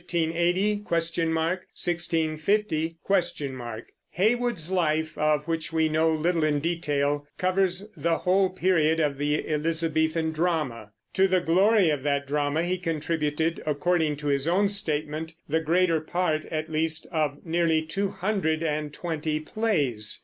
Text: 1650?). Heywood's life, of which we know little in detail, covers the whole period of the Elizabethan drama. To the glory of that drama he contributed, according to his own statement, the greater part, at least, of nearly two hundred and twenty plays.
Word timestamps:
1650?). 0.11 2.97
Heywood's 4.09 4.71
life, 4.71 5.15
of 5.15 5.47
which 5.47 5.71
we 5.71 5.87
know 5.89 6.11
little 6.15 6.43
in 6.43 6.59
detail, 6.59 7.27
covers 7.37 7.87
the 7.95 8.17
whole 8.17 8.49
period 8.49 8.99
of 8.99 9.19
the 9.19 9.47
Elizabethan 9.47 10.31
drama. 10.31 10.89
To 11.13 11.27
the 11.27 11.39
glory 11.41 11.91
of 11.91 12.01
that 12.01 12.25
drama 12.25 12.63
he 12.63 12.79
contributed, 12.79 13.61
according 13.63 14.15
to 14.15 14.25
his 14.29 14.47
own 14.47 14.69
statement, 14.69 15.35
the 15.47 15.59
greater 15.59 15.99
part, 16.01 16.45
at 16.45 16.71
least, 16.71 17.05
of 17.11 17.37
nearly 17.45 17.83
two 17.83 18.09
hundred 18.09 18.63
and 18.63 18.91
twenty 18.91 19.39
plays. 19.39 20.19